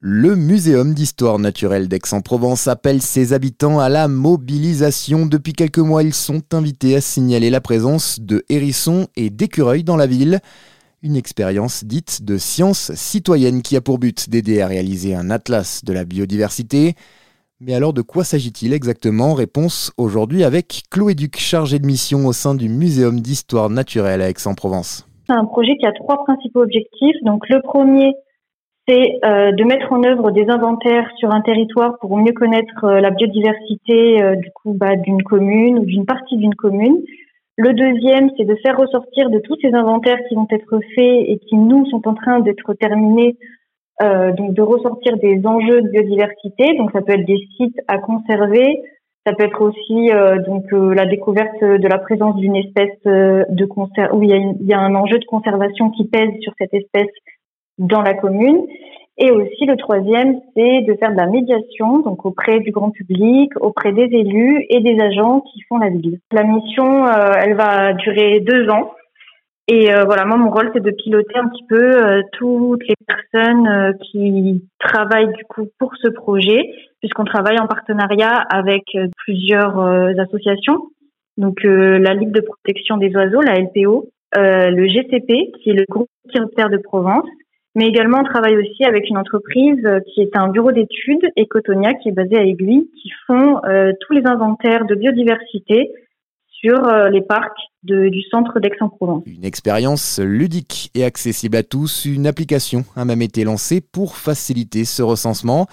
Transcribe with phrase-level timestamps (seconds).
[0.00, 5.26] Le Muséum d'histoire naturelle d'Aix-en-Provence appelle ses habitants à la mobilisation.
[5.26, 9.96] Depuis quelques mois, ils sont invités à signaler la présence de hérissons et d'écureuils dans
[9.96, 10.38] la ville.
[11.02, 15.84] Une expérience dite de science citoyenne qui a pour but d'aider à réaliser un atlas
[15.84, 16.94] de la biodiversité.
[17.60, 19.34] Mais alors de quoi s'agit-il exactement?
[19.34, 24.30] Réponse aujourd'hui avec Chloé Duc, chargée de mission au sein du Muséum d'histoire naturelle à
[24.30, 25.08] Aix-en-Provence.
[25.26, 27.16] C'est un projet qui a trois principaux objectifs.
[27.24, 28.12] Donc le premier,
[28.88, 33.00] c'est euh, de mettre en œuvre des inventaires sur un territoire pour mieux connaître euh,
[33.00, 37.02] la biodiversité euh, du coup bah, d'une commune ou d'une partie d'une commune.
[37.56, 41.38] Le deuxième, c'est de faire ressortir de tous ces inventaires qui vont être faits et
[41.46, 43.36] qui nous sont en train d'être terminés,
[44.00, 46.76] donc de ressortir des enjeux de biodiversité.
[46.78, 48.80] Donc ça peut être des sites à conserver,
[49.26, 50.08] ça peut être aussi
[50.46, 54.64] donc la découverte de la présence d'une espèce de conser où il y, a il
[54.64, 57.10] y a un enjeu de conservation qui pèse sur cette espèce
[57.78, 58.66] dans la commune.
[59.20, 63.50] Et aussi le troisième, c'est de faire de la médiation, donc auprès du grand public,
[63.60, 66.20] auprès des élus et des agents qui font la ville.
[66.30, 68.92] La mission, euh, elle va durer deux ans.
[69.66, 72.94] Et euh, voilà, moi, mon rôle, c'est de piloter un petit peu euh, toutes les
[73.06, 78.84] personnes qui travaillent du coup pour ce projet, puisqu'on travaille en partenariat avec
[79.24, 79.80] plusieurs
[80.20, 80.90] associations.
[81.36, 86.08] Donc la Ligue de protection des oiseaux, la LPO, le GCP, qui est le groupe
[86.30, 87.26] Chiroptère de Provence,
[87.74, 91.94] mais également, on travaille aussi avec une entreprise euh, qui est un bureau d'études, Ecotonia,
[91.94, 95.92] qui est basé à Aiguille, qui font euh, tous les inventaires de biodiversité
[96.50, 99.22] sur euh, les parcs du centre d'Aix-en-Provence.
[99.26, 102.04] Une expérience ludique et accessible à tous.
[102.04, 105.66] Une application a même été lancée pour faciliter ce recensement.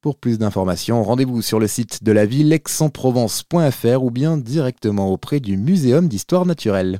[0.00, 5.40] Pour plus d'informations, rendez-vous sur le site de la ville aix-en-provence.fr ou bien directement auprès
[5.40, 6.98] du Muséum d'histoire naturelle.